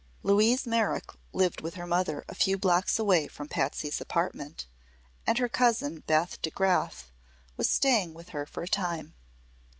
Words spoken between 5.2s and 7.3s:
and her cousin Beth DeGraf